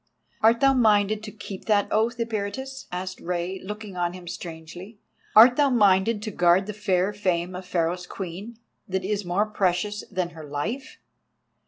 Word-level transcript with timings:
"Art 0.41 0.61
thou 0.61 0.73
minded 0.73 1.21
to 1.21 1.31
keep 1.31 1.65
that 1.65 1.87
oath, 1.91 2.17
Eperitus?" 2.19 2.85
asked 2.91 3.21
Rei, 3.21 3.61
looking 3.63 3.95
on 3.95 4.13
him 4.13 4.27
strangely. 4.27 4.97
"Art 5.35 5.57
thou 5.57 5.69
minded 5.69 6.23
to 6.23 6.31
guard 6.31 6.65
the 6.65 6.73
fair 6.73 7.13
fame 7.13 7.53
of 7.55 7.67
Pharaoh's 7.67 8.07
Queen, 8.07 8.57
that 8.87 9.03
is 9.05 9.23
more 9.23 9.45
precious 9.45 10.03
than 10.09 10.29
her 10.29 10.43
life? 10.47 10.97